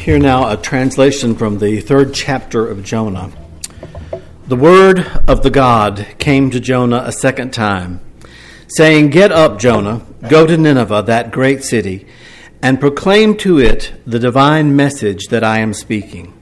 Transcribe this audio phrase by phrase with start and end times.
[0.00, 3.30] Hear now a translation from the third chapter of Jonah.
[4.46, 8.00] The word of the God came to Jonah a second time,
[8.66, 12.06] saying, Get up, Jonah, go to Nineveh, that great city,
[12.62, 16.32] and proclaim to it the divine message that I am speaking.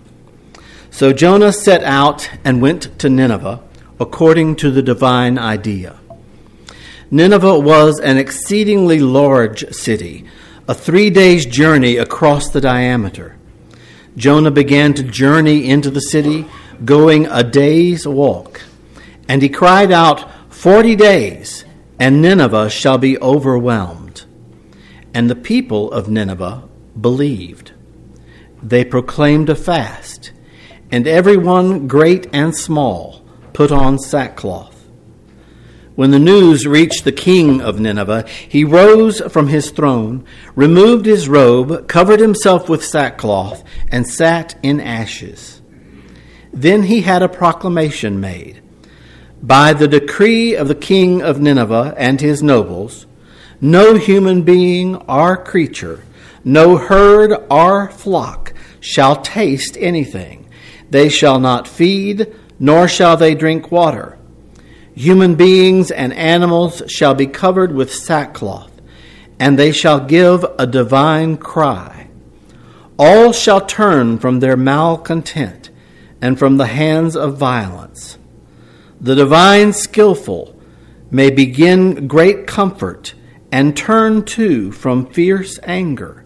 [0.93, 3.61] So Jonah set out and went to Nineveh
[3.98, 5.98] according to the divine idea.
[7.11, 10.27] Nineveh was an exceedingly large city,
[10.68, 13.34] a three days' journey across the diameter.
[14.18, 16.45] Jonah began to journey into the city,
[16.84, 18.62] going a day's walk.
[19.28, 21.64] And he cried out, Forty days,
[22.00, 24.24] and Nineveh shall be overwhelmed.
[25.14, 26.64] And the people of Nineveh
[27.00, 27.73] believed.
[28.60, 30.32] They proclaimed a fast,
[30.90, 34.77] and everyone, great and small, put on sackcloth.
[35.98, 40.24] When the news reached the king of Nineveh, he rose from his throne,
[40.55, 45.61] removed his robe, covered himself with sackcloth, and sat in ashes.
[46.52, 48.63] Then he had a proclamation made.
[49.43, 53.09] By the decree of the king of Nineveh and his nobles,
[53.60, 56.05] no human being or creature,
[56.45, 60.49] no herd or flock shall taste anything.
[60.90, 64.18] They shall not feed, nor shall they drink water
[64.99, 68.72] Human beings and animals shall be covered with sackcloth,
[69.38, 72.09] and they shall give a divine cry.
[72.99, 75.71] All shall turn from their malcontent
[76.21, 78.19] and from the hands of violence.
[79.00, 80.59] The divine skillful
[81.12, 83.15] may begin great comfort
[83.53, 86.25] and turn too from fierce anger,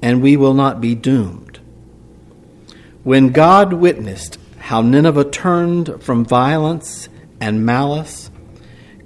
[0.00, 1.58] and we will not be doomed.
[3.02, 7.08] When God witnessed how Nineveh turned from violence
[7.40, 8.30] and malice,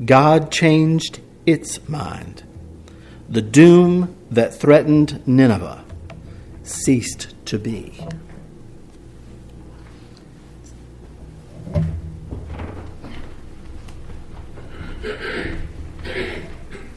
[0.04, 2.42] God changed its mind.
[3.28, 5.84] The doom that threatened Nineveh
[6.62, 7.94] ceased to be.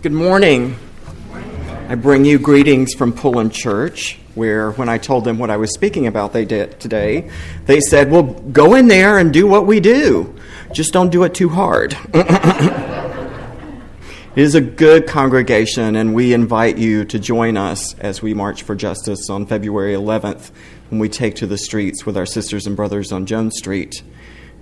[0.02, 0.76] Good morning.
[1.88, 5.74] I bring you greetings from Pullen Church, where when I told them what I was
[5.74, 7.30] speaking about they did today,
[7.66, 10.34] they said, Well, go in there and do what we do.
[10.74, 11.98] Just don't do it too hard.
[12.14, 13.82] it
[14.36, 18.74] is a good congregation, and we invite you to join us as we march for
[18.74, 20.52] justice on February 11th
[20.90, 24.02] when we take to the streets with our sisters and brothers on Jones Street.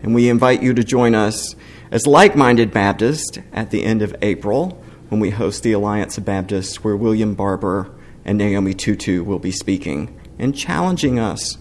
[0.02, 1.56] And we invite you to join us
[1.92, 6.26] as like minded Baptists at the end of April when we host the Alliance of
[6.26, 7.92] Baptists, where William Barber
[8.26, 11.58] and Naomi Tutu will be speaking and challenging us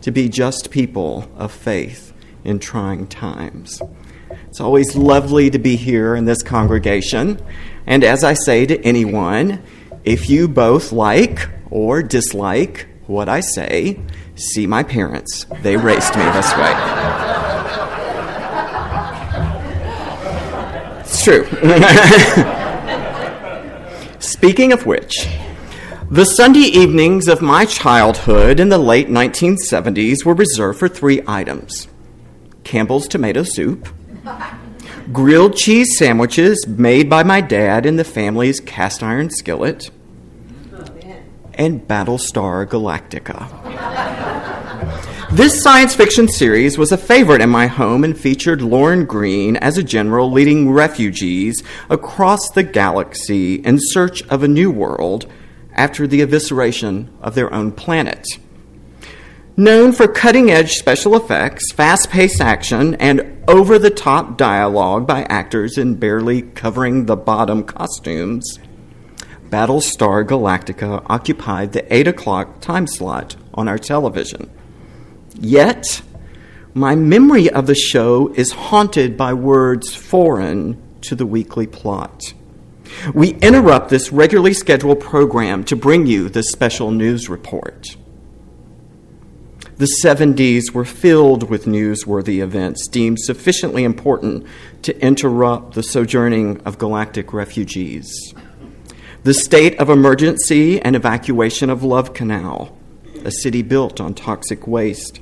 [0.00, 2.11] to be just people of faith
[2.44, 3.80] in trying times.
[4.48, 7.40] It's always lovely to be here in this congregation.
[7.86, 9.62] And as I say to anyone,
[10.04, 14.00] if you both like or dislike what I say,
[14.34, 15.46] see my parents.
[15.62, 16.72] They raised me this way.
[21.00, 21.44] It's true.
[24.20, 25.28] Speaking of which,
[26.10, 31.88] the Sunday evenings of my childhood in the late 1970s were reserved for three items
[32.64, 33.88] Campbell's tomato soup,
[35.12, 39.90] grilled cheese sandwiches made by my dad in the family's cast iron skillet,
[41.54, 43.48] and Battlestar Galactica.
[45.32, 49.78] This science fiction series was a favorite in my home and featured Lorne Greene as
[49.78, 55.26] a general leading refugees across the galaxy in search of a new world
[55.72, 58.26] after the evisceration of their own planet.
[59.54, 65.24] Known for cutting edge special effects, fast paced action, and over the top dialogue by
[65.24, 68.58] actors in barely covering the bottom costumes,
[69.50, 74.50] Battlestar Galactica occupied the 8 o'clock time slot on our television.
[75.38, 76.00] Yet,
[76.72, 82.32] my memory of the show is haunted by words foreign to the weekly plot.
[83.12, 87.96] We interrupt this regularly scheduled program to bring you this special news report.
[89.82, 94.46] The 70s were filled with newsworthy events deemed sufficiently important
[94.82, 98.32] to interrupt the sojourning of galactic refugees.
[99.24, 102.78] The state of emergency and evacuation of Love Canal,
[103.24, 105.20] a city built on toxic waste.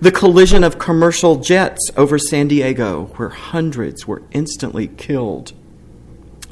[0.00, 5.52] The collision of commercial jets over San Diego, where hundreds were instantly killed.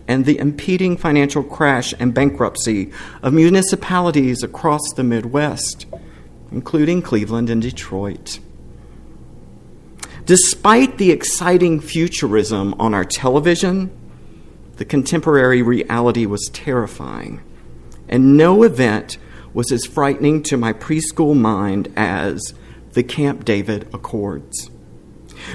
[0.07, 5.87] And the impeding financial crash and bankruptcy of municipalities across the Midwest
[6.55, 8.39] including Cleveland and Detroit.
[10.25, 13.91] Despite the exciting futurism on our television,
[14.77, 17.43] the contemporary reality was terrifying,
[18.09, 19.19] and no event
[19.53, 22.55] was as frightening to my preschool mind as
[22.93, 24.71] the Camp David Accords.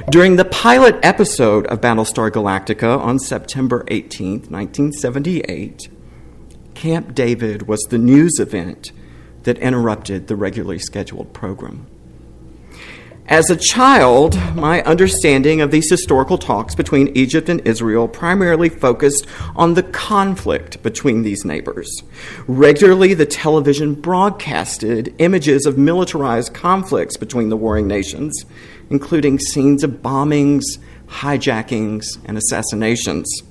[0.09, 5.89] During the pilot episode of Battlestar Galactica on September 18, 1978,
[6.75, 8.91] Camp David was the news event
[9.43, 11.87] that interrupted the regularly scheduled program.
[13.29, 19.27] As a child, my understanding of these historical talks between Egypt and Israel primarily focused
[19.55, 22.01] on the conflict between these neighbors.
[22.47, 28.45] Regularly, the television broadcasted images of militarized conflicts between the warring nations,
[28.89, 30.63] including scenes of bombings,
[31.07, 33.43] hijackings, and assassinations.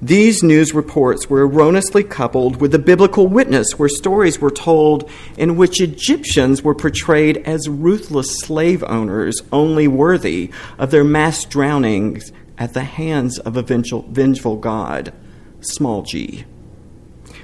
[0.00, 5.56] These news reports were erroneously coupled with the biblical witness, where stories were told in
[5.56, 12.74] which Egyptians were portrayed as ruthless slave owners, only worthy of their mass drownings at
[12.74, 15.12] the hands of a vengeful, God,
[15.60, 16.44] small g.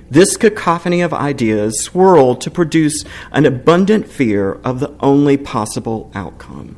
[0.08, 6.76] This cacophony of ideas swirled to produce an abundant fear of the only possible outcome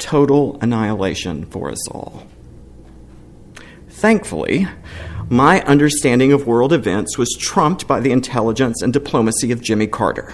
[0.00, 2.29] total annihilation for us all.
[4.00, 4.66] Thankfully,
[5.28, 10.32] my understanding of world events was trumped by the intelligence and diplomacy of Jimmy Carter.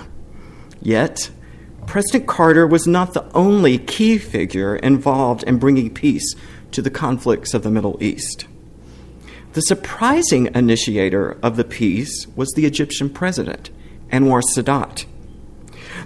[0.81, 1.31] Yet,
[1.85, 6.37] President Carter was not the only key figure involved in bringing peace
[6.71, 8.47] to the conflicts of the Middle East.
[9.55, 13.71] The surprising initiator of the peace was the Egyptian president,
[14.13, 15.07] Anwar Sadat.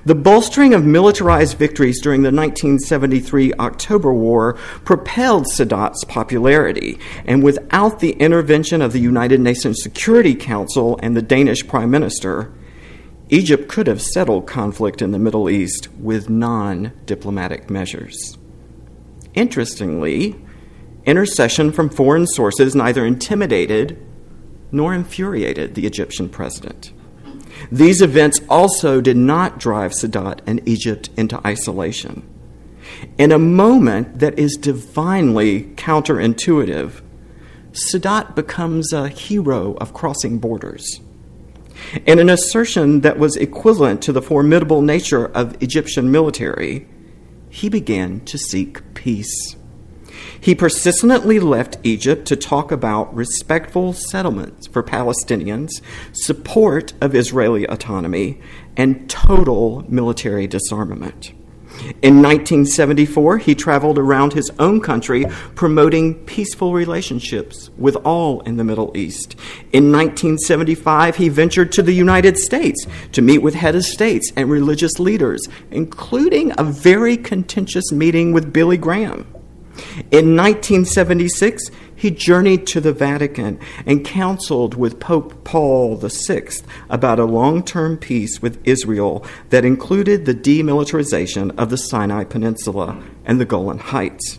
[0.06, 4.54] The bolstering of militarized victories during the 1973 October War
[4.84, 11.22] propelled Sadat's popularity, and without the intervention of the United Nations Security Council and the
[11.22, 12.50] Danish Prime Minister,
[13.28, 18.38] Egypt could have settled conflict in the Middle East with non diplomatic measures.
[19.34, 20.34] Interestingly,
[21.04, 23.98] intercession from foreign sources neither intimidated
[24.72, 26.92] nor infuriated the Egyptian president.
[27.70, 32.22] These events also did not drive Sadat and Egypt into isolation.
[33.18, 37.02] In a moment that is divinely counterintuitive,
[37.72, 41.00] Sadat becomes a hero of crossing borders.
[42.06, 46.86] In an assertion that was equivalent to the formidable nature of Egyptian military,
[47.48, 49.56] he began to seek peace.
[50.40, 55.82] He persistently left Egypt to talk about respectful settlements for Palestinians,
[56.12, 58.40] support of Israeli autonomy,
[58.74, 61.32] and total military disarmament.
[62.02, 68.64] In 1974, he traveled around his own country promoting peaceful relationships with all in the
[68.64, 69.34] Middle East.
[69.72, 74.50] In 1975, he ventured to the United States to meet with head of states and
[74.50, 79.26] religious leaders, including a very contentious meeting with Billy Graham.
[80.10, 86.48] In 1976, he journeyed to the Vatican and counseled with Pope Paul VI
[86.88, 93.02] about a long term peace with Israel that included the demilitarization of the Sinai Peninsula
[93.24, 94.38] and the Golan Heights.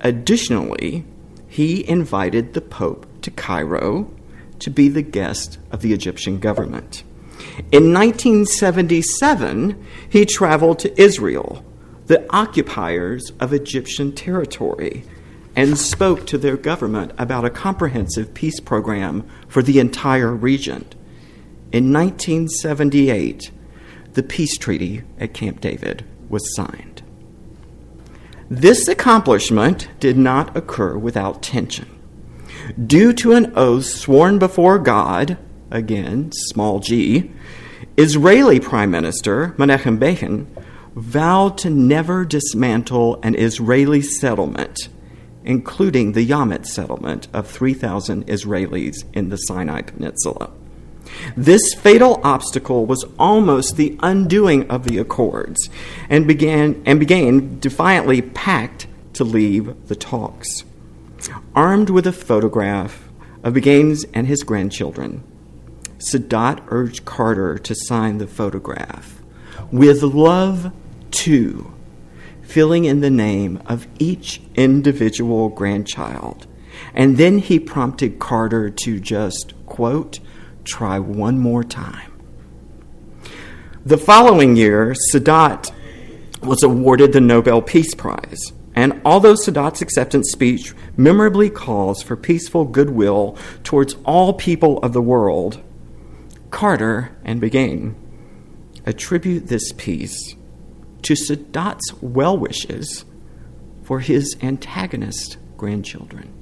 [0.00, 1.04] Additionally,
[1.48, 4.12] he invited the Pope to Cairo
[4.60, 7.02] to be the guest of the Egyptian government.
[7.72, 11.64] In 1977, he traveled to Israel
[12.08, 15.04] the occupiers of Egyptian territory
[15.54, 20.86] and spoke to their government about a comprehensive peace program for the entire region.
[21.70, 23.50] In 1978,
[24.14, 27.02] the peace treaty at Camp David was signed.
[28.48, 31.94] This accomplishment did not occur without tension.
[32.86, 35.36] Due to an oath sworn before God,
[35.70, 37.30] again, small g,
[37.98, 40.46] Israeli Prime Minister Menachem Begin
[40.98, 44.88] vowed to never dismantle an Israeli settlement,
[45.44, 50.50] including the Yamit settlement of 3,000 Israelis in the Sinai Peninsula.
[51.36, 55.70] This fatal obstacle was almost the undoing of the Accords
[56.10, 60.64] and Begin, and Begin defiantly packed to leave the talks.
[61.54, 63.08] Armed with a photograph
[63.42, 65.22] of Begin's and his grandchildren,
[65.98, 69.20] Sadat urged Carter to sign the photograph.
[69.72, 70.72] With love
[71.10, 71.72] two,
[72.42, 76.46] filling in the name of each individual grandchild.
[76.94, 80.20] And then he prompted Carter to just, quote,
[80.64, 82.12] try one more time.
[83.84, 85.72] The following year, Sadat
[86.42, 88.52] was awarded the Nobel Peace Prize.
[88.74, 95.02] And although Sadat's acceptance speech memorably calls for peaceful goodwill towards all people of the
[95.02, 95.60] world,
[96.50, 97.96] Carter and Begin
[98.86, 100.34] attribute this peace
[101.02, 103.04] to Sadat's well wishes
[103.82, 106.34] for his antagonist grandchildren.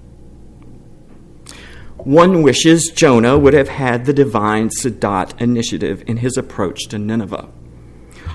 [1.99, 7.49] one wishes Jonah would have had the divine Sadat initiative in his approach to Nineveh.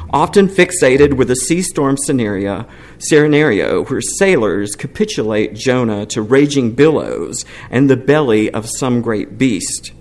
[0.10, 7.46] Often fixated with a sea storm scenario, scenario where sailors capitulate Jonah to raging billows
[7.70, 9.94] and the belly of some great beast,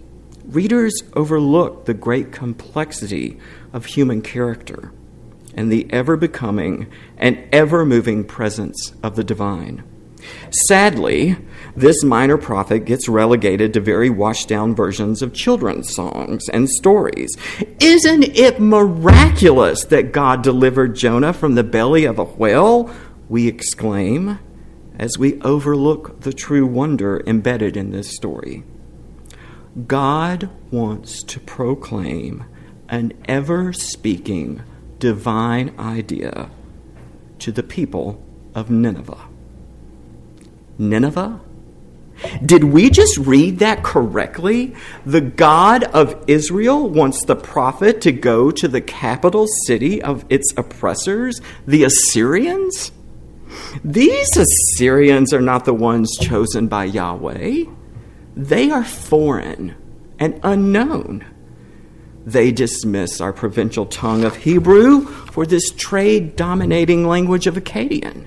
[0.45, 3.39] readers overlook the great complexity
[3.73, 4.93] of human character
[5.55, 9.83] and the ever becoming and ever moving presence of the divine.
[10.69, 11.37] Sadly,
[11.75, 17.31] this minor prophet gets relegated to very washed down versions of children's songs and stories.
[17.81, 22.93] Isn't it miraculous that God delivered Jonah from the belly of a whale?
[23.29, 24.39] We exclaim
[24.99, 28.65] as we overlook the true wonder embedded in this story.
[29.87, 32.45] God wants to proclaim
[32.89, 34.63] an ever speaking
[35.01, 36.51] divine idea
[37.41, 38.23] to the people
[38.55, 39.27] of Nineveh.
[40.79, 41.41] Nineveh?
[42.45, 44.75] Did we just read that correctly?
[45.07, 50.53] The God of Israel wants the prophet to go to the capital city of its
[50.57, 52.93] oppressors, the Assyrians?
[53.83, 57.65] These Assyrians are not the ones chosen by Yahweh.
[58.37, 59.75] They are foreign
[60.19, 61.25] and unknown.
[62.25, 68.27] They dismiss our provincial tongue of Hebrew for this trade dominating language of Akkadian.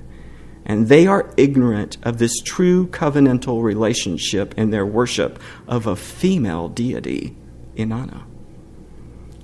[0.66, 6.70] And they are ignorant of this true covenantal relationship in their worship of a female
[6.70, 7.36] deity,
[7.76, 8.24] Inanna.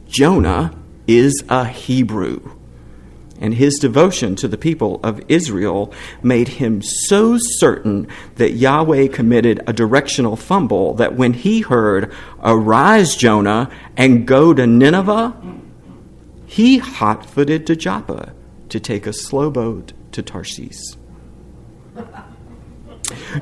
[0.07, 0.73] Jonah
[1.07, 2.58] is a Hebrew
[3.39, 9.61] and his devotion to the people of Israel made him so certain that Yahweh committed
[9.65, 15.35] a directional fumble that when he heard, Arise, Jonah, and go to Nineveh,
[16.45, 18.33] he hot footed to Joppa
[18.69, 20.95] to take a slow boat to Tarshish.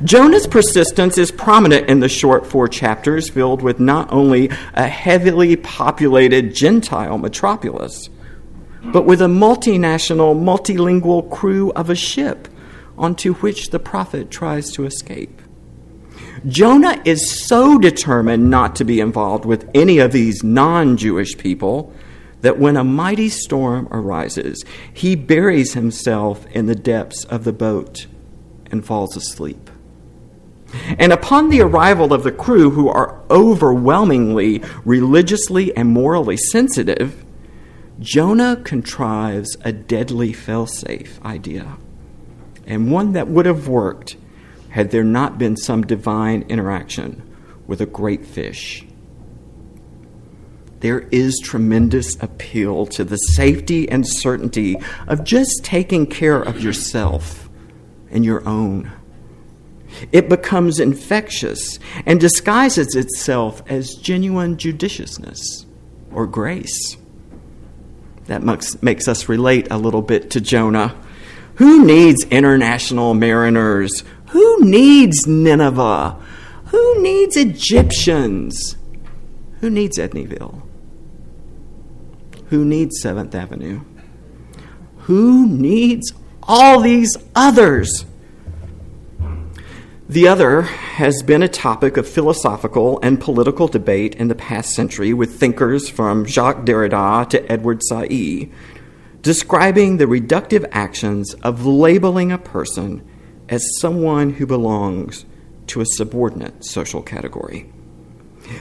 [0.04, 5.56] Jonah's persistence is prominent in the short four chapters filled with not only a heavily
[5.56, 8.10] populated Gentile metropolis
[8.92, 12.48] but with a multinational, multilingual crew of a ship
[12.98, 15.42] onto which the prophet tries to escape.
[16.48, 21.94] Jonah is so determined not to be involved with any of these non Jewish people
[22.42, 24.64] that when a mighty storm arises,
[24.94, 28.06] he buries himself in the depths of the boat
[28.72, 29.70] and falls asleep.
[31.00, 37.26] And upon the arrival of the crew, who are overwhelmingly religiously and morally sensitive,
[38.00, 41.78] Jonah contrives a deadly failsafe idea,
[42.68, 44.18] and one that would have worked
[44.70, 47.24] had there not been some divine interaction
[47.66, 48.86] with a great fish.
[50.82, 54.78] There is tremendous appeal to the safety and certainty
[55.08, 57.50] of just taking care of yourself
[58.12, 58.92] and your own.
[60.12, 65.66] It becomes infectious and disguises itself as genuine judiciousness
[66.12, 66.98] or grace.
[68.28, 70.96] That makes makes us relate a little bit to Jonah.
[71.56, 74.04] Who needs international mariners?
[74.30, 76.18] Who needs Nineveh?
[76.66, 78.78] Who needs Egyptians?
[79.62, 80.62] Who needs Edneyville?
[82.50, 83.82] Who needs Seventh Avenue?
[85.00, 88.06] Who needs all these others?
[90.10, 95.14] The other has been a topic of philosophical and political debate in the past century
[95.14, 98.50] with thinkers from Jacques Derrida to Edward Said,
[99.22, 103.06] describing the reductive actions of labeling a person
[103.50, 105.26] as someone who belongs
[105.68, 107.70] to a subordinate social category.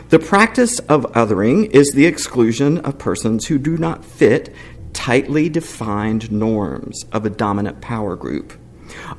[0.08, 4.52] The practice of othering is the exclusion of persons who do not fit
[4.92, 8.52] tightly defined norms of a dominant power group.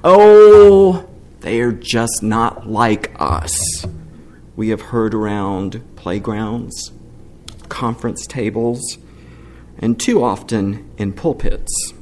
[0.04, 1.08] Oh,
[1.48, 3.86] they're just not like us.
[4.58, 6.92] We have heard around playgrounds,
[7.70, 8.98] conference tables,
[9.80, 11.94] and too often in pulpits.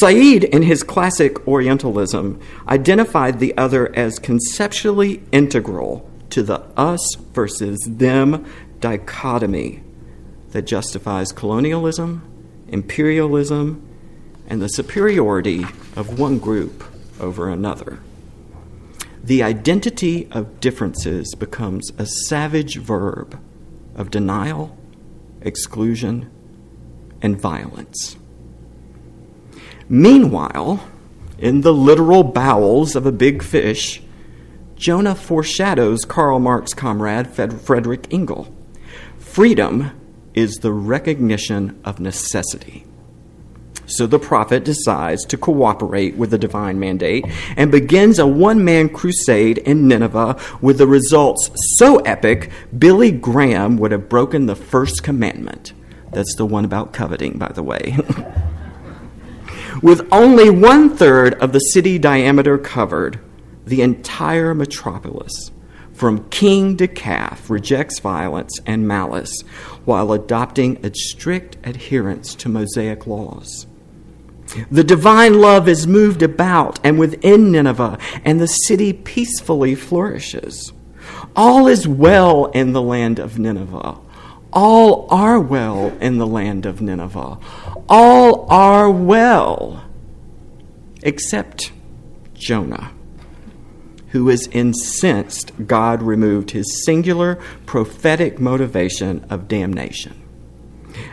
[0.00, 7.78] Said, in his classic Orientalism, identified the other as conceptually integral to the us versus
[7.88, 8.44] them
[8.80, 9.80] dichotomy
[10.50, 12.22] that justifies colonialism,
[12.66, 13.80] imperialism,
[14.48, 15.62] and the superiority
[15.94, 16.82] of one group
[17.20, 18.00] over another
[19.24, 23.40] the identity of differences becomes a savage verb
[23.94, 24.76] of denial,
[25.40, 26.30] exclusion,
[27.22, 28.18] and violence.
[29.88, 30.86] Meanwhile,
[31.38, 34.02] in the literal bowels of a big fish,
[34.76, 38.54] Jonah foreshadows Karl Marx's comrade Frederick Engel.
[39.18, 39.90] Freedom
[40.34, 42.84] is the recognition of necessity.
[43.86, 47.26] So the prophet decides to cooperate with the divine mandate
[47.56, 53.76] and begins a one man crusade in Nineveh with the results so epic, Billy Graham
[53.76, 55.72] would have broken the first commandment.
[56.12, 57.96] That's the one about coveting, by the way.
[59.82, 63.18] with only one third of the city diameter covered,
[63.66, 65.50] the entire metropolis,
[65.92, 69.42] from king to calf, rejects violence and malice
[69.84, 73.66] while adopting a strict adherence to Mosaic laws.
[74.70, 80.72] The divine love is moved about and within Nineveh, and the city peacefully flourishes.
[81.34, 83.98] All is well in the land of Nineveh.
[84.52, 87.38] All are well in the land of Nineveh.
[87.88, 89.84] All are well,
[91.02, 91.72] except
[92.34, 92.92] Jonah,
[94.08, 97.36] who is incensed God removed his singular
[97.66, 100.23] prophetic motivation of damnation.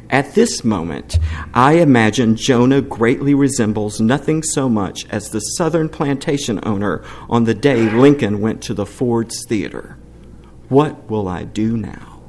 [0.09, 1.17] At this moment,
[1.53, 7.53] I imagine Jonah greatly resembles nothing so much as the southern plantation owner on the
[7.53, 9.97] day Lincoln went to the Ford's Theater.
[10.69, 12.21] What will I do now?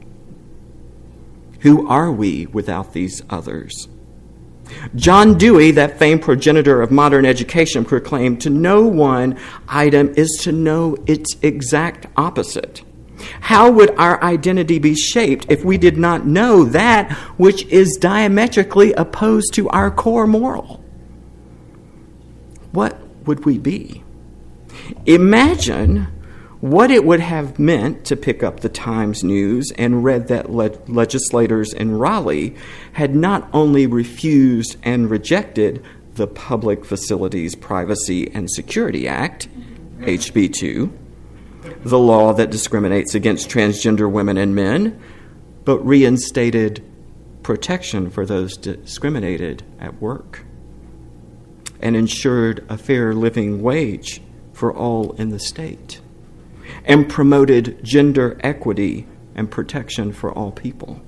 [1.61, 3.88] Who are we without these others?
[4.94, 10.52] John Dewey, that famed progenitor of modern education, proclaimed to know one item is to
[10.52, 12.82] know its exact opposite.
[13.41, 18.93] How would our identity be shaped if we did not know that which is diametrically
[18.95, 20.83] opposed to our core moral?
[22.73, 24.02] What would we be?
[25.07, 26.09] Imagine
[26.61, 30.79] what it would have meant to pick up the Times News and read that le-
[30.87, 32.55] legislators in Raleigh
[32.93, 39.49] had not only refused and rejected the Public Facilities Privacy and Security Act,
[40.00, 40.93] HB 2,
[41.85, 45.00] the law that discriminates against transgender women and men,
[45.64, 46.85] but reinstated
[47.42, 50.45] protection for those discriminated at work
[51.81, 54.21] and ensured a fair living wage
[54.52, 56.00] for all in the state
[56.85, 61.00] and promoted gender equity and protection for all people.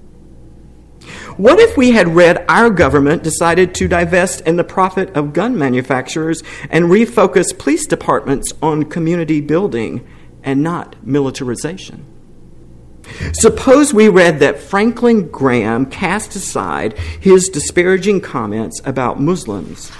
[1.36, 5.58] What if we had read our government decided to divest in the profit of gun
[5.58, 10.06] manufacturers and refocus police departments on community building
[10.44, 12.04] and not militarization.
[13.32, 19.92] Suppose we read that Franklin Graham cast aside his disparaging comments about Muslims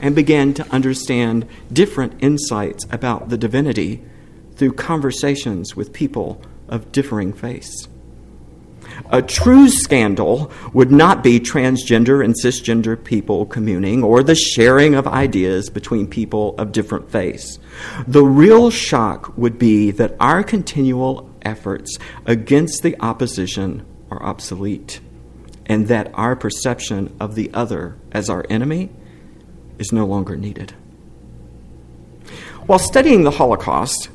[0.00, 4.04] and began to understand different insights about the divinity
[4.54, 7.88] through conversations with people of differing faiths.
[9.10, 15.06] A true scandal would not be transgender and cisgender people communing or the sharing of
[15.06, 17.58] ideas between people of different faiths.
[18.06, 25.00] The real shock would be that our continual efforts against the opposition are obsolete
[25.66, 28.90] and that our perception of the other as our enemy
[29.78, 30.74] is no longer needed.
[32.66, 34.08] While studying the Holocaust,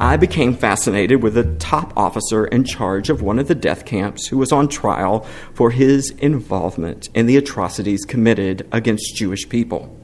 [0.00, 4.28] I became fascinated with the top officer in charge of one of the death camps
[4.28, 9.94] who was on trial for his involvement in the atrocities committed against Jewish people.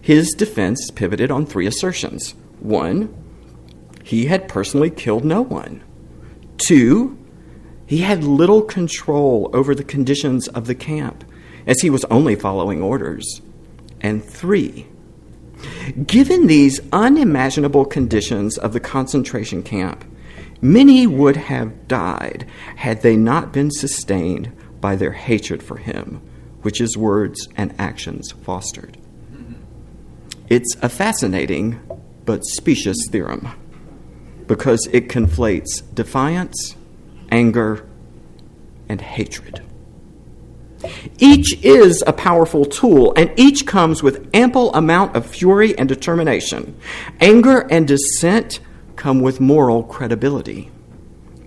[0.00, 2.34] His defense pivoted on three assertions.
[2.60, 3.14] One,
[4.02, 5.84] he had personally killed no one.
[6.56, 7.18] Two,
[7.84, 11.22] he had little control over the conditions of the camp,
[11.66, 13.42] as he was only following orders.
[14.00, 14.88] And three,
[16.06, 20.04] Given these unimaginable conditions of the concentration camp,
[20.60, 26.20] many would have died had they not been sustained by their hatred for him,
[26.62, 28.96] which his words and actions fostered.
[30.48, 31.80] It's a fascinating
[32.24, 33.48] but specious theorem
[34.46, 36.76] because it conflates defiance,
[37.30, 37.86] anger,
[38.88, 39.62] and hatred.
[41.18, 46.76] Each is a powerful tool, and each comes with ample amount of fury and determination.
[47.20, 48.60] Anger and dissent
[48.96, 50.70] come with moral credibility.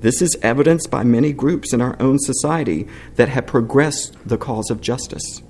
[0.02, 4.69] This is evidenced by many groups in our own society that have progressed the cause
[4.69, 5.41] of justice.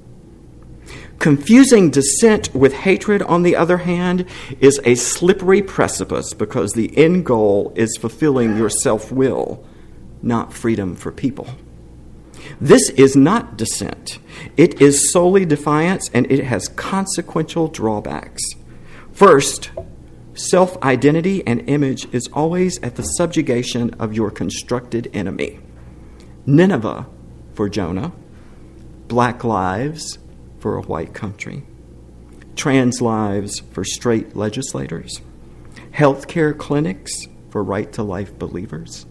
[1.20, 4.26] Confusing dissent with hatred, on the other hand,
[4.60, 9.66] is a slippery precipice because the end goal is fulfilling your self will,
[10.22, 11.50] not freedom for people.
[12.60, 14.20] This is not dissent.
[14.56, 18.42] It is solely defiance and it has consequential drawbacks.
[19.12, 19.72] First,
[20.34, 25.60] self identity and image is always at the subjugation of your constructed enemy.
[26.46, 27.08] Nineveh
[27.54, 28.12] for Jonah,
[29.08, 30.20] black lives
[30.60, 31.64] for a white country,
[32.56, 35.22] trans lives for straight legislators,
[35.94, 37.12] healthcare clinics
[37.50, 39.06] for right to life believers.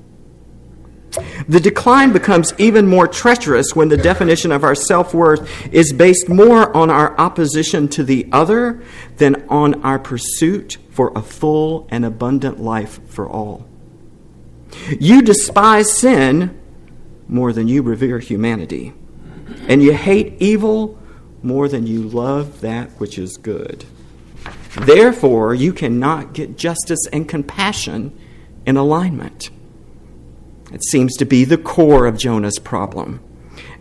[1.49, 6.29] The decline becomes even more treacherous when the definition of our self worth is based
[6.29, 8.83] more on our opposition to the other
[9.17, 13.67] than on our pursuit for a full and abundant life for all.
[14.99, 16.61] You despise sin
[17.29, 18.93] more than you revere humanity,
[19.69, 20.99] and you hate evil
[21.43, 23.85] more than you love that which is good.
[24.77, 28.19] Therefore, you cannot get justice and compassion
[28.67, 29.51] in alignment.
[30.75, 33.21] It seems to be the core of Jonah's problem.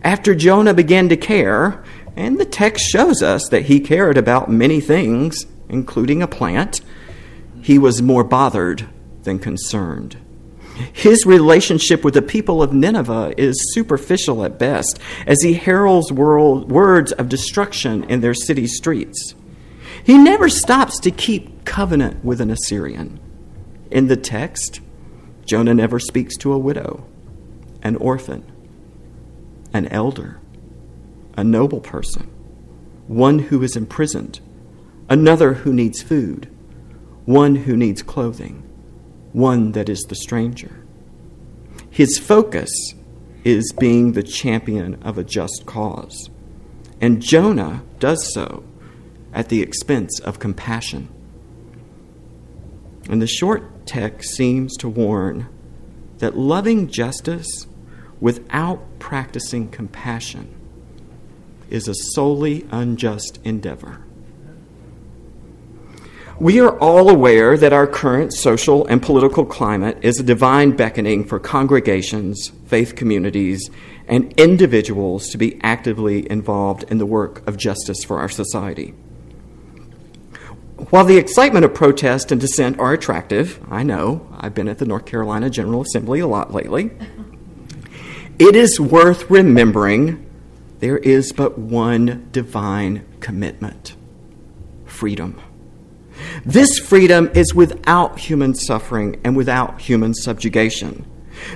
[0.04, 1.82] After Jonah began to care,
[2.14, 6.82] and the text shows us that he cared about many things, including a plant,
[7.60, 8.86] he was more bothered
[9.24, 10.18] than concerned.
[10.92, 16.70] His relationship with the people of Nineveh is superficial at best, as he heralds world,
[16.70, 19.34] words of destruction in their city streets.
[20.04, 23.18] He never stops to keep covenant with an Assyrian.
[23.90, 24.80] In the text,
[25.44, 27.06] Jonah never speaks to a widow,
[27.82, 28.50] an orphan,
[29.72, 30.40] an elder,
[31.36, 32.30] a noble person,
[33.06, 34.40] one who is imprisoned,
[35.08, 36.48] another who needs food,
[37.24, 38.62] one who needs clothing,
[39.32, 40.84] one that is the stranger.
[41.90, 42.70] His focus
[43.44, 46.30] is being the champion of a just cause.
[47.00, 48.64] And Jonah does so
[49.32, 51.08] at the expense of compassion.
[53.08, 55.48] And the short text seems to warn
[56.18, 57.66] that loving justice
[58.20, 60.54] without practicing compassion
[61.68, 64.00] is a solely unjust endeavor.
[66.40, 71.24] We are all aware that our current social and political climate is a divine beckoning
[71.24, 73.70] for congregations, faith communities,
[74.08, 78.94] and individuals to be actively involved in the work of justice for our society.
[80.76, 84.84] While the excitement of protest and dissent are attractive, I know, I've been at the
[84.84, 86.90] North Carolina General Assembly a lot lately,
[88.40, 90.28] it is worth remembering
[90.80, 93.94] there is but one divine commitment
[94.84, 95.40] freedom.
[96.44, 101.06] This freedom is without human suffering and without human subjugation.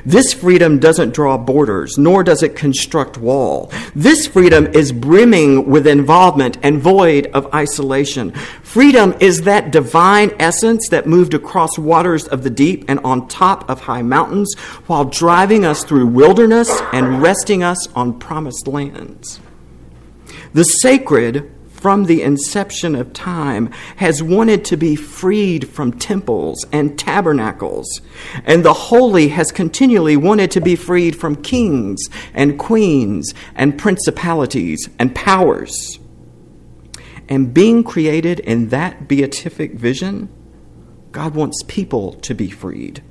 [0.04, 3.72] This freedom doesn't draw borders, nor does it construct wall.
[3.94, 8.32] This freedom is brimming with involvement and void of isolation.
[8.68, 13.66] Freedom is that divine essence that moved across waters of the deep and on top
[13.70, 14.54] of high mountains
[14.86, 19.40] while driving us through wilderness and resting us on promised lands.
[20.52, 26.98] The sacred from the inception of time has wanted to be freed from temples and
[26.98, 28.02] tabernacles,
[28.44, 34.90] and the holy has continually wanted to be freed from kings and queens and principalities
[34.98, 35.98] and powers.
[37.28, 40.28] And being created in that beatific vision,
[41.12, 43.02] God wants people to be freed.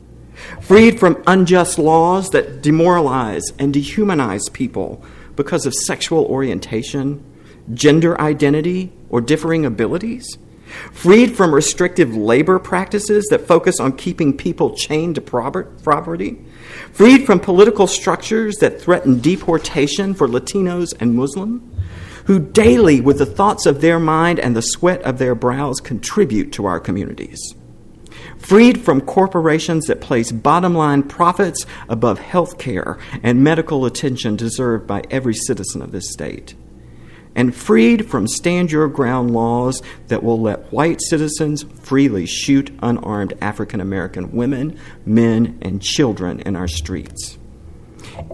[0.61, 5.03] Freed from unjust laws that demoralize and dehumanize people
[5.35, 7.23] because of sexual orientation
[7.73, 10.37] gender identity, or differing abilities,
[10.91, 16.37] freed from restrictive labor practices that focus on keeping people chained to property,
[16.91, 21.61] freed from political structures that threaten deportation for Latinos and Muslims,
[22.27, 26.51] who daily, with the thoughts of their mind and the sweat of their brows, contribute
[26.51, 27.55] to our communities.
[28.37, 34.85] Freed from corporations that place bottom line profits above health care and medical attention deserved
[34.85, 36.53] by every citizen of this state
[37.37, 43.33] and freed from stand your ground laws that will let white citizens freely shoot unarmed
[43.39, 47.37] African American women, men, and children in our streets.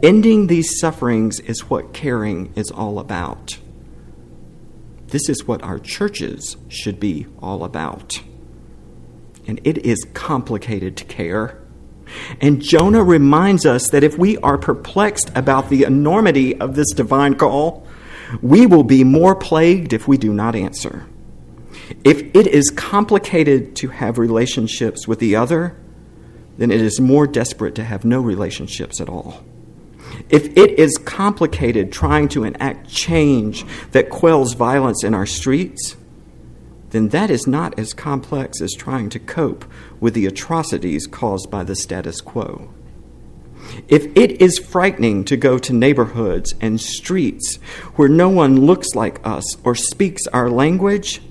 [0.01, 3.59] Ending these sufferings is what caring is all about.
[5.13, 8.19] This is what our churches should be all about.
[9.45, 11.61] And it is complicated to care.
[12.41, 17.35] And Jonah reminds us that if we are perplexed about the enormity of this divine
[17.35, 17.85] call,
[18.41, 21.05] we will be more plagued if we do not answer.
[22.03, 25.77] If it is complicated to have relationships with the other,
[26.57, 29.43] then it is more desperate to have no relationships at all.
[30.29, 35.95] If it is complicated trying to enact change that quells violence in our streets,
[36.91, 39.65] then that is not as complex as trying to cope
[39.99, 42.69] with the atrocities caused by the status quo.
[43.87, 47.55] If it is frightening to go to neighborhoods and streets
[47.95, 51.21] where no one looks like us or speaks our language,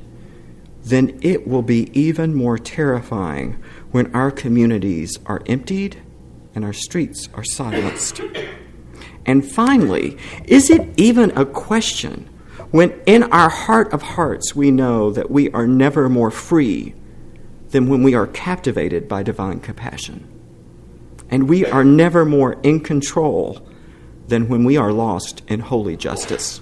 [0.83, 6.03] then it will be even more terrifying when our communities are emptied
[6.55, 8.21] and our streets are silenced.
[9.25, 12.29] And finally, is it even a question
[12.71, 16.95] when in our heart of hearts we know that we are never more free
[17.71, 20.33] than when we are captivated by divine compassion?
[21.33, 23.67] and we are never more in control
[24.29, 26.61] than when we are lost in holy justice.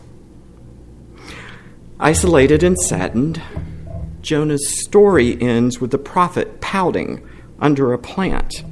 [1.99, 3.43] Isolated and saddened,
[4.21, 8.63] Jonah's story ends with the prophet pouting under a plant,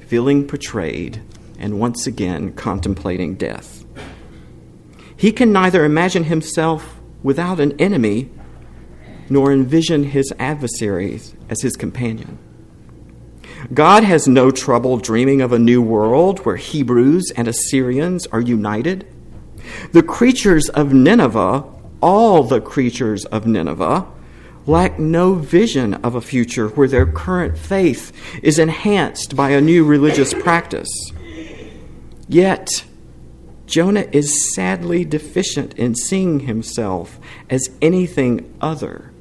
[0.00, 1.22] feeling betrayed,
[1.58, 3.84] and once again contemplating death.
[5.16, 8.30] He can neither imagine himself without an enemy
[9.28, 12.38] nor envision his adversaries as his companion.
[13.72, 19.06] God has no trouble dreaming of a new world where Hebrews and Assyrians are united.
[19.92, 21.64] The creatures of Nineveh,
[22.00, 24.06] all the creatures of Nineveh,
[24.66, 29.84] lack no vision of a future where their current faith is enhanced by a new
[29.84, 30.88] religious practice.
[32.28, 32.84] Yet,
[33.66, 37.18] Jonah is sadly deficient in seeing himself
[37.50, 39.12] as anything other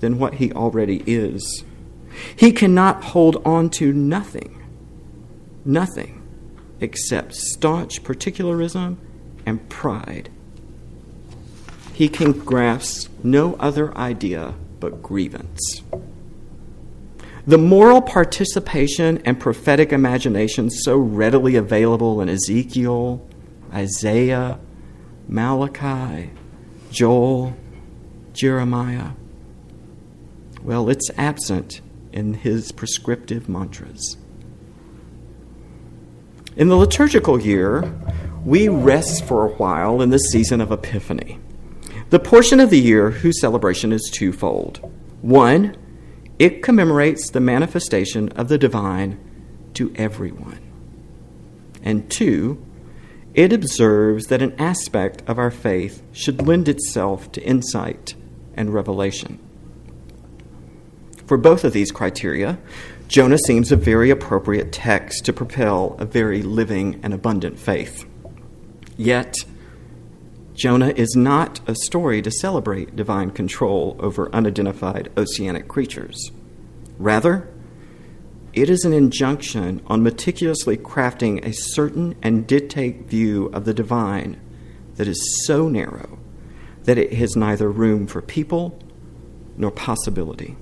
[0.00, 1.64] than what he already is.
[2.36, 4.62] He cannot hold on to nothing,
[5.64, 6.22] nothing
[6.80, 8.98] except staunch particularism
[9.46, 10.28] and pride.
[11.94, 15.82] He can grasp no other idea but grievance.
[17.46, 23.26] The moral participation and prophetic imagination so readily available in Ezekiel,
[23.72, 24.60] Isaiah,
[25.26, 26.30] Malachi,
[26.90, 27.56] Joel,
[28.32, 29.12] Jeremiah,
[30.62, 31.80] well, it's absent
[32.12, 34.16] in his prescriptive mantras.
[36.54, 37.92] In the liturgical year,
[38.44, 41.40] we rest for a while in the season of Epiphany,
[42.10, 44.78] the portion of the year whose celebration is twofold.
[45.22, 45.76] One,
[46.42, 49.16] it commemorates the manifestation of the divine
[49.74, 50.58] to everyone.
[51.84, 52.60] And two,
[53.32, 58.16] it observes that an aspect of our faith should lend itself to insight
[58.54, 59.38] and revelation.
[61.26, 62.58] For both of these criteria,
[63.06, 68.04] Jonah seems a very appropriate text to propel a very living and abundant faith.
[68.96, 69.36] Yet,
[70.54, 76.30] Jonah is not a story to celebrate divine control over unidentified oceanic creatures.
[76.98, 77.48] Rather,
[78.52, 84.38] it is an injunction on meticulously crafting a certain and dictate view of the divine
[84.96, 86.18] that is so narrow
[86.84, 88.78] that it has neither room for people
[89.56, 90.56] nor possibility.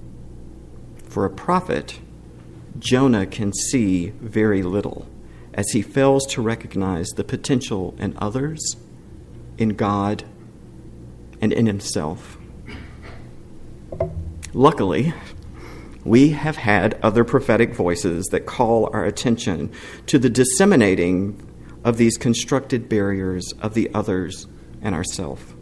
[1.08, 1.98] For a prophet,
[2.78, 5.08] Jonah can see very little
[5.52, 8.76] as he fails to recognize the potential in others,
[9.60, 10.24] in God,
[11.40, 12.38] and in himself.
[14.52, 15.14] Luckily,
[16.04, 19.70] we have had other prophetic voices that call our attention
[20.06, 21.46] to the disseminating
[21.84, 24.46] of these constructed barriers of the others
[24.82, 25.54] and ourself.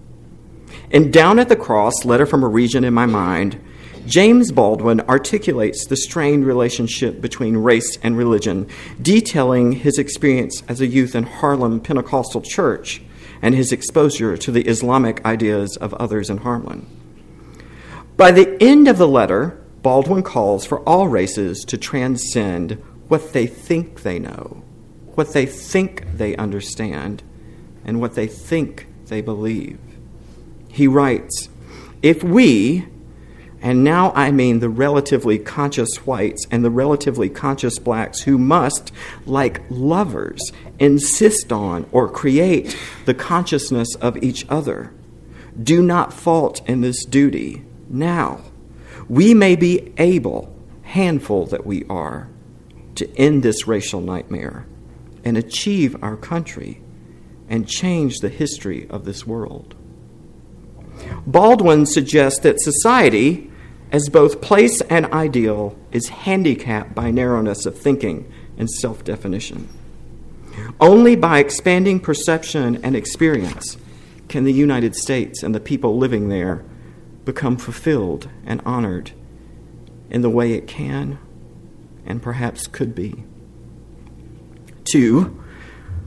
[0.90, 3.60] And down at the cross, letter from a region in my mind,
[4.06, 8.68] James Baldwin articulates the strained relationship between race and religion,
[9.02, 13.02] detailing his experience as a youth in Harlem Pentecostal Church
[13.42, 16.86] and his exposure to the Islamic ideas of others in Harlem.
[18.16, 23.46] By the end of the letter, Baldwin calls for all races to transcend what they
[23.46, 24.62] think they know,
[25.14, 27.22] what they think they understand,
[27.84, 29.78] and what they think they believe.
[30.68, 31.48] He writes
[32.02, 32.86] If we,
[33.60, 38.92] and now I mean the relatively conscious whites and the relatively conscious blacks who must,
[39.26, 40.40] like lovers,
[40.78, 44.92] insist on or create the consciousness of each other.
[45.60, 47.64] Do not fault in this duty.
[47.88, 48.42] Now,
[49.08, 52.28] we may be able, handful that we are,
[52.94, 54.66] to end this racial nightmare
[55.24, 56.80] and achieve our country
[57.48, 59.74] and change the history of this world.
[61.26, 63.50] Baldwin suggests that society,
[63.92, 69.68] as both place and ideal, is handicapped by narrowness of thinking and self definition.
[70.80, 73.76] Only by expanding perception and experience
[74.28, 76.64] can the United States and the people living there
[77.24, 79.12] become fulfilled and honored
[80.10, 81.18] in the way it can
[82.06, 83.24] and perhaps could be.
[84.84, 85.42] Two,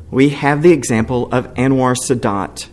[0.10, 2.68] we have the example of Anwar Sadat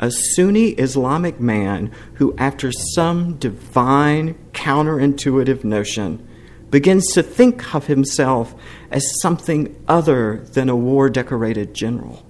[0.00, 6.26] a Sunni Islamic man who, after some divine counterintuitive notion,
[6.70, 8.54] begins to think of himself
[8.90, 12.24] as something other than a war decorated general.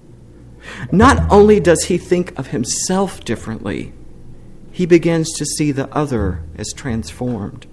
[0.91, 3.93] Not only does he think of himself differently,
[4.71, 7.65] he begins to see the other as transformed.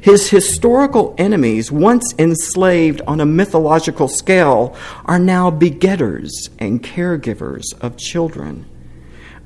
[0.00, 7.96] His historical enemies, once enslaved on a mythological scale, are now begetters and caregivers of
[7.96, 8.66] children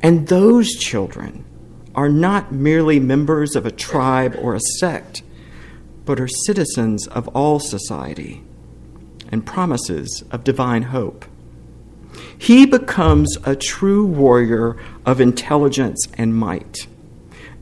[0.03, 1.45] and those children
[1.95, 5.23] are not merely members of a tribe or a sect,
[6.05, 8.43] but are citizens of all society.
[9.31, 11.25] and promises of divine hope.
[12.37, 16.87] He becomes a true warrior of intelligence and might,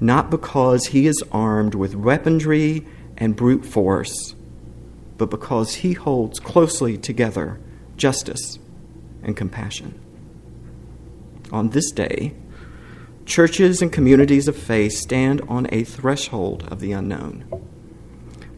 [0.01, 2.85] not because he is armed with weaponry
[3.17, 4.35] and brute force,
[5.17, 7.61] but because he holds closely together
[7.97, 8.59] justice
[9.23, 9.95] and compassion.
[11.53, 12.35] On this day,
[13.27, 17.45] churches and communities of faith stand on a threshold of the unknown.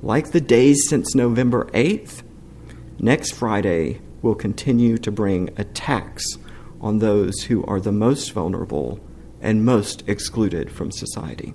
[0.03, 2.23] Like the days since November 8th,
[2.99, 6.25] next Friday will continue to bring attacks
[6.81, 9.01] on those who are the most vulnerable
[9.41, 11.55] and most excluded from society.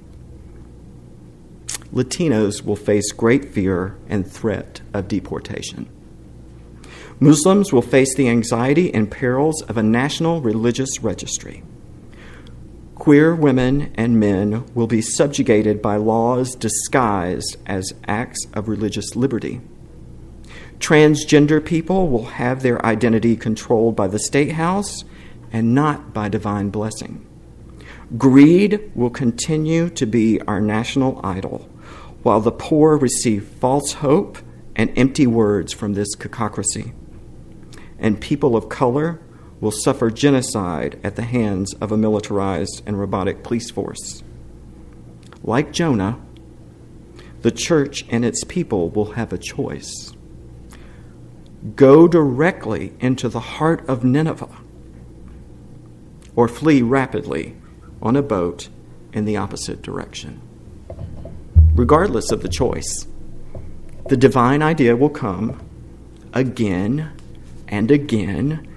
[1.94, 5.90] Latinos will face great fear and threat of deportation.
[7.20, 11.64] Muslims will face the anxiety and perils of a national religious registry.
[12.94, 19.62] Queer women and men will be subjugated by laws disguised as acts of religious liberty.
[20.78, 25.04] Transgender people will have their identity controlled by the state house
[25.52, 27.26] and not by divine blessing.
[28.16, 31.68] Greed will continue to be our national idol,
[32.22, 34.38] while the poor receive false hope
[34.76, 36.94] and empty words from this cacocracy.
[38.00, 39.20] And people of color
[39.60, 44.24] will suffer genocide at the hands of a militarized and robotic police force.
[45.44, 46.20] Like Jonah,
[47.42, 50.14] the church and its people will have a choice
[51.76, 54.62] go directly into the heart of Nineveh
[56.36, 57.56] or flee rapidly
[58.02, 58.70] on a boat
[59.12, 60.42] in the opposite direction.
[61.74, 63.08] Regardless of the choice,
[64.08, 65.60] the divine idea will come
[66.34, 67.12] again
[67.68, 68.68] and again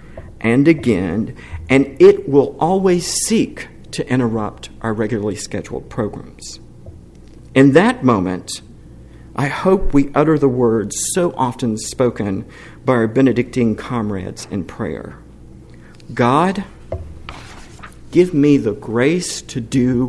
[0.40, 1.36] and again,
[1.68, 6.60] and it will always seek to interrupt our regularly scheduled programs.
[7.54, 8.62] In that moment,
[9.36, 12.46] I hope we utter the words so often spoken
[12.84, 15.18] by our Benedictine comrades in prayer
[16.12, 16.64] God,
[18.10, 20.08] give me the grace to do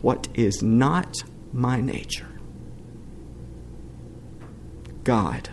[0.00, 2.28] what is not my nature.
[5.04, 5.50] God,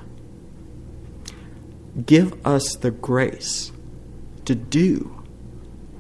[2.03, 3.71] give us the grace
[4.45, 5.23] to do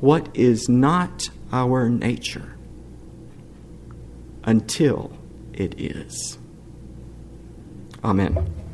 [0.01, 2.55] what is not our nature
[4.43, 5.11] until
[5.53, 6.37] it is.
[8.03, 8.64] Amen.